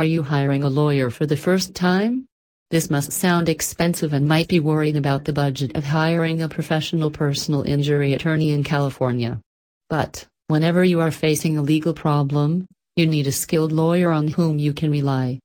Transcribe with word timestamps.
Are 0.00 0.14
you 0.16 0.22
hiring 0.22 0.62
a 0.62 0.70
lawyer 0.70 1.10
for 1.10 1.26
the 1.26 1.36
first 1.36 1.74
time? 1.74 2.24
This 2.70 2.88
must 2.88 3.12
sound 3.12 3.50
expensive 3.50 4.14
and 4.14 4.26
might 4.26 4.48
be 4.48 4.58
worried 4.58 4.96
about 4.96 5.26
the 5.26 5.34
budget 5.34 5.76
of 5.76 5.84
hiring 5.84 6.40
a 6.40 6.48
professional 6.48 7.10
personal 7.10 7.64
injury 7.64 8.14
attorney 8.14 8.52
in 8.52 8.64
California. 8.64 9.42
But, 9.90 10.26
whenever 10.46 10.82
you 10.82 11.00
are 11.00 11.10
facing 11.10 11.58
a 11.58 11.62
legal 11.62 11.92
problem, 11.92 12.66
you 12.96 13.06
need 13.06 13.26
a 13.26 13.30
skilled 13.30 13.72
lawyer 13.72 14.10
on 14.10 14.28
whom 14.28 14.58
you 14.58 14.72
can 14.72 14.90
rely. 14.90 15.38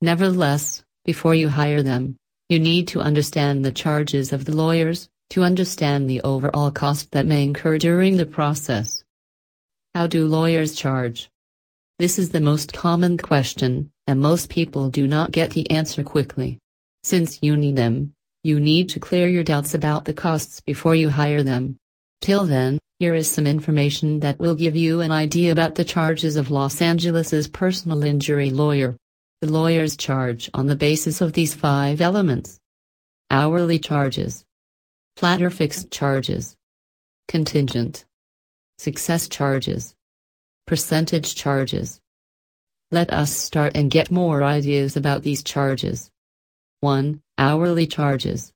Nevertheless, 0.00 0.82
before 1.04 1.34
you 1.34 1.50
hire 1.50 1.82
them, 1.82 2.16
you 2.48 2.58
need 2.58 2.88
to 2.88 3.02
understand 3.02 3.62
the 3.62 3.72
charges 3.72 4.32
of 4.32 4.46
the 4.46 4.56
lawyers, 4.56 5.06
to 5.28 5.42
understand 5.42 6.08
the 6.08 6.22
overall 6.22 6.70
cost 6.70 7.10
that 7.10 7.26
may 7.26 7.42
incur 7.44 7.76
during 7.76 8.16
the 8.16 8.24
process. 8.24 9.04
How 9.94 10.06
do 10.06 10.26
lawyers 10.26 10.74
charge? 10.74 11.28
This 12.02 12.18
is 12.18 12.30
the 12.30 12.40
most 12.40 12.72
common 12.72 13.16
question, 13.16 13.92
and 14.08 14.18
most 14.18 14.50
people 14.50 14.90
do 14.90 15.06
not 15.06 15.30
get 15.30 15.50
the 15.52 15.70
answer 15.70 16.02
quickly. 16.02 16.58
Since 17.04 17.38
you 17.42 17.56
need 17.56 17.76
them, 17.76 18.12
you 18.42 18.58
need 18.58 18.88
to 18.88 18.98
clear 18.98 19.28
your 19.28 19.44
doubts 19.44 19.72
about 19.72 20.04
the 20.04 20.12
costs 20.12 20.60
before 20.60 20.96
you 20.96 21.10
hire 21.10 21.44
them. 21.44 21.76
Till 22.20 22.44
then, 22.44 22.80
here 22.98 23.14
is 23.14 23.30
some 23.30 23.46
information 23.46 24.18
that 24.18 24.40
will 24.40 24.56
give 24.56 24.74
you 24.74 25.00
an 25.00 25.12
idea 25.12 25.52
about 25.52 25.76
the 25.76 25.84
charges 25.84 26.34
of 26.34 26.50
Los 26.50 26.82
Angeles's 26.82 27.46
personal 27.46 28.02
injury 28.02 28.50
lawyer. 28.50 28.96
The 29.40 29.52
lawyers 29.52 29.96
charge 29.96 30.50
on 30.54 30.66
the 30.66 30.74
basis 30.74 31.20
of 31.20 31.34
these 31.34 31.54
five 31.54 32.00
elements. 32.00 32.58
Hourly 33.30 33.78
charges. 33.78 34.44
Flat 35.16 35.40
or 35.40 35.50
fixed 35.50 35.92
charges. 35.92 36.56
Contingent. 37.28 38.04
Success 38.76 39.28
charges. 39.28 39.94
Percentage 40.72 41.34
charges. 41.34 42.00
Let 42.90 43.12
us 43.12 43.30
start 43.30 43.76
and 43.76 43.90
get 43.90 44.10
more 44.10 44.42
ideas 44.42 44.96
about 44.96 45.22
these 45.22 45.42
charges. 45.42 46.10
1. 46.80 47.20
Hourly 47.36 47.86
charges. 47.86 48.54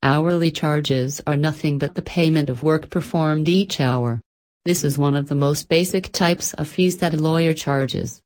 Hourly 0.00 0.52
charges 0.52 1.20
are 1.26 1.36
nothing 1.36 1.76
but 1.76 1.96
the 1.96 2.02
payment 2.02 2.50
of 2.50 2.62
work 2.62 2.88
performed 2.88 3.48
each 3.48 3.80
hour. 3.80 4.20
This 4.64 4.84
is 4.84 4.96
one 4.96 5.16
of 5.16 5.28
the 5.28 5.34
most 5.34 5.68
basic 5.68 6.12
types 6.12 6.54
of 6.54 6.68
fees 6.68 6.98
that 6.98 7.14
a 7.14 7.16
lawyer 7.16 7.52
charges. 7.52 8.22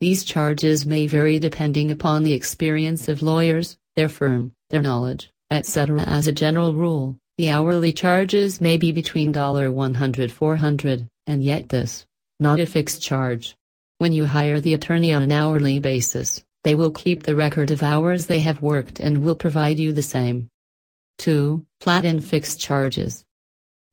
These 0.00 0.24
charges 0.24 0.86
may 0.86 1.06
vary 1.06 1.38
depending 1.38 1.90
upon 1.90 2.22
the 2.24 2.32
experience 2.32 3.08
of 3.08 3.20
lawyers, 3.20 3.76
their 3.94 4.08
firm, 4.08 4.52
their 4.70 4.80
knowledge, 4.80 5.30
etc. 5.50 6.00
As 6.00 6.26
a 6.28 6.32
general 6.32 6.72
rule, 6.72 7.18
the 7.36 7.50
hourly 7.50 7.92
charges 7.92 8.58
may 8.58 8.78
be 8.78 8.90
between 8.90 9.34
$100 9.34 10.30
400 10.30 11.08
and 11.26 11.44
yet 11.44 11.68
this, 11.68 12.06
not 12.40 12.60
a 12.60 12.66
fixed 12.66 13.00
charge. 13.02 13.56
When 13.98 14.12
you 14.12 14.26
hire 14.26 14.60
the 14.60 14.74
attorney 14.74 15.12
on 15.12 15.22
an 15.22 15.32
hourly 15.32 15.78
basis, 15.78 16.42
they 16.64 16.74
will 16.74 16.90
keep 16.90 17.22
the 17.22 17.36
record 17.36 17.70
of 17.70 17.82
hours 17.82 18.26
they 18.26 18.40
have 18.40 18.62
worked 18.62 18.98
and 18.98 19.22
will 19.22 19.36
provide 19.36 19.78
you 19.78 19.92
the 19.92 20.02
same. 20.02 20.48
2. 21.18 21.64
Flat 21.80 22.04
and 22.04 22.24
fixed 22.24 22.58
charges. 22.58 23.24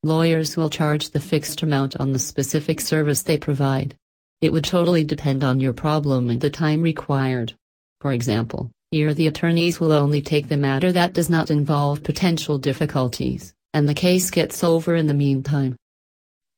Lawyers 0.03 0.57
will 0.57 0.69
charge 0.69 1.11
the 1.11 1.19
fixed 1.19 1.61
amount 1.61 1.97
on 1.97 2.11
the 2.11 2.19
specific 2.19 2.81
service 2.81 3.21
they 3.21 3.37
provide. 3.37 3.95
It 4.41 4.51
would 4.51 4.63
totally 4.63 5.03
depend 5.03 5.43
on 5.43 5.59
your 5.59 5.73
problem 5.73 6.31
and 6.31 6.41
the 6.41 6.49
time 6.49 6.81
required. 6.81 7.53
For 7.99 8.11
example, 8.11 8.71
here 8.89 9.13
the 9.13 9.27
attorneys 9.27 9.79
will 9.79 9.91
only 9.91 10.21
take 10.21 10.47
the 10.47 10.57
matter 10.57 10.91
that 10.91 11.13
does 11.13 11.29
not 11.29 11.51
involve 11.51 12.03
potential 12.03 12.57
difficulties, 12.57 13.53
and 13.75 13.87
the 13.87 13.93
case 13.93 14.31
gets 14.31 14.63
over 14.63 14.95
in 14.95 15.05
the 15.05 15.13
meantime. 15.13 15.75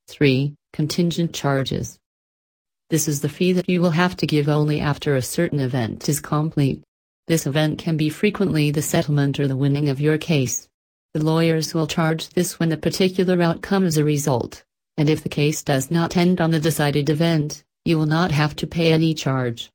3. 0.07 0.55
Contingent 0.73 1.33
charges. 1.33 1.99
This 2.89 3.07
is 3.07 3.21
the 3.21 3.29
fee 3.29 3.53
that 3.53 3.69
you 3.69 3.79
will 3.79 3.91
have 3.91 4.17
to 4.17 4.25
give 4.25 4.49
only 4.49 4.79
after 4.79 5.15
a 5.15 5.21
certain 5.21 5.59
event 5.59 6.09
is 6.09 6.19
complete. 6.19 6.81
This 7.27 7.45
event 7.45 7.77
can 7.77 7.95
be 7.95 8.09
frequently 8.09 8.71
the 8.71 8.81
settlement 8.81 9.39
or 9.39 9.47
the 9.47 9.55
winning 9.55 9.87
of 9.89 10.01
your 10.01 10.17
case. 10.17 10.67
The 11.13 11.23
lawyers 11.23 11.75
will 11.75 11.85
charge 11.85 12.29
this 12.29 12.59
when 12.59 12.71
a 12.71 12.77
particular 12.77 13.39
outcome 13.43 13.85
is 13.85 13.97
a 13.97 14.03
result, 14.03 14.63
and 14.97 15.11
if 15.11 15.21
the 15.21 15.29
case 15.29 15.61
does 15.61 15.91
not 15.91 16.17
end 16.17 16.41
on 16.41 16.49
the 16.49 16.59
decided 16.59 17.07
event, 17.07 17.63
you 17.85 17.99
will 17.99 18.07
not 18.07 18.31
have 18.31 18.55
to 18.55 18.65
pay 18.65 18.91
any 18.91 19.13
charge. 19.13 19.69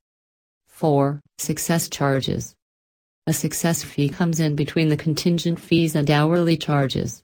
4. 0.67 1.21
Success 1.39 1.89
charges. 1.89 2.57
A 3.29 3.33
success 3.33 3.85
fee 3.85 4.09
comes 4.09 4.41
in 4.41 4.57
between 4.57 4.89
the 4.89 4.97
contingent 4.97 5.61
fees 5.61 5.95
and 5.95 6.11
hourly 6.11 6.57
charges. 6.57 7.23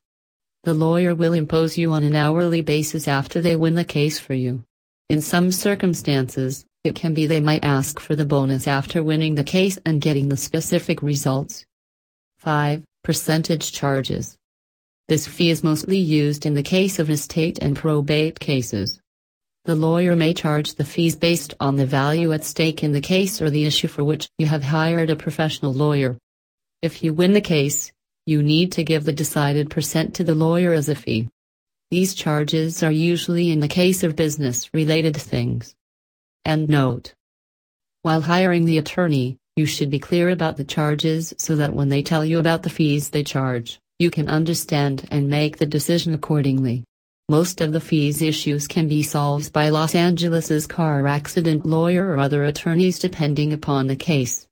The 0.65 0.73
lawyer 0.73 1.15
will 1.15 1.35
impose 1.35 1.77
you 1.77 1.93
on 1.93 2.05
an 2.05 2.17
hourly 2.17 2.63
basis 2.63 3.07
after 3.07 3.43
they 3.43 3.55
win 3.55 3.75
the 3.75 3.85
case 3.85 4.19
for 4.19 4.33
you. 4.33 4.65
In 5.11 5.21
some 5.21 5.53
circumstances, 5.53 6.65
it 6.85 6.95
can 6.95 7.13
be 7.13 7.27
they 7.27 7.41
might 7.41 7.65
ask 7.65 8.01
for 8.01 8.17
the 8.17 8.25
bonus 8.25 8.67
after 8.67 9.03
winning 9.03 9.35
the 9.35 9.45
case 9.45 9.79
and 9.85 10.01
getting 10.01 10.31
the 10.31 10.39
specific 10.39 11.03
results. 11.03 11.67
5. 12.39 12.83
Percentage 13.03 13.73
charges. 13.73 14.39
This 15.07 15.27
fee 15.27 15.51
is 15.51 15.63
mostly 15.63 15.99
used 15.99 16.47
in 16.47 16.55
the 16.55 16.63
case 16.63 16.99
of 16.99 17.11
estate 17.11 17.59
and 17.61 17.77
probate 17.77 18.41
cases. 18.41 18.99
The 19.67 19.75
lawyer 19.75 20.17
may 20.17 20.33
charge 20.33 20.77
the 20.77 20.85
fees 20.85 21.15
based 21.15 21.53
on 21.61 21.77
the 21.77 21.85
value 21.85 22.33
at 22.33 22.43
stake 22.43 22.83
in 22.83 22.93
the 22.93 23.03
case 23.03 23.43
or 23.43 23.51
the 23.51 23.67
issue 23.67 23.89
for 23.89 24.03
which 24.03 24.29
you 24.39 24.47
have 24.47 24.65
hired 24.65 25.11
a 25.11 25.17
professional 25.17 25.75
lawyer. 25.75 26.17
If 26.81 27.03
you 27.03 27.13
win 27.13 27.35
the 27.35 27.43
case, 27.43 27.93
you 28.27 28.43
need 28.43 28.73
to 28.73 28.85
give 28.85 29.05
the 29.05 29.13
decided 29.13 29.71
percent 29.71 30.15
to 30.15 30.25
the 30.25 30.35
lawyer 30.35 30.73
as 30.73 30.89
a 30.89 30.95
fee. 30.95 31.29
These 31.91 32.15
charges 32.15 32.83
are 32.83 32.91
usually 32.91 33.51
in 33.51 33.61
the 33.61 33.69
case 33.69 34.03
of 34.03 34.17
business-related 34.17 35.17
things. 35.17 35.75
End 36.45 36.69
note. 36.69 37.15
While 38.03 38.23
hiring 38.23 38.65
the 38.65 38.79
attorney, 38.79 39.37
you 39.57 39.67
should 39.67 39.91
be 39.91 39.99
clear 39.99 40.31
about 40.31 40.57
the 40.57 40.65
charges 40.65 41.33
so 41.39 41.55
that 41.57 41.75
when 41.75 41.89
they 41.89 42.03
tell 42.03 42.25
you 42.25 42.39
about 42.39 42.63
the 42.63 42.71
fees 42.71 43.11
they 43.11 43.23
charge, 43.23 43.79
you 43.99 44.11
can 44.11 44.29
understand 44.29 45.07
and 45.11 45.29
make 45.29 45.59
the 45.59 45.67
decision 45.67 46.15
accordingly. 46.15 46.83
Most 47.29 47.61
of 47.61 47.73
the 47.73 47.81
fees 47.81 48.21
issues 48.21 48.67
can 48.67 48.89
be 48.89 49.03
solved 49.03 49.53
by 49.53 49.69
Los 49.69 49.95
Angeles's 49.95 50.67
car 50.67 51.07
accident 51.07 51.65
lawyer 51.65 52.09
or 52.09 52.19
other 52.19 52.45
attorneys 52.45 52.99
depending 52.99 53.53
upon 53.53 53.87
the 53.87 53.97
case. 53.97 54.43